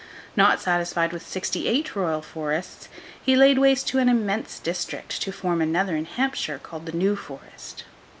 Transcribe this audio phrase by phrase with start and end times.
[0.35, 2.89] Not satisfied with sixty eight Royal Forests,
[3.21, 7.83] he laid waste an immense district, to form another in Hampshire, called the New Forest.